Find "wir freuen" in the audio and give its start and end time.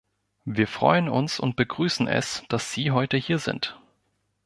0.45-1.07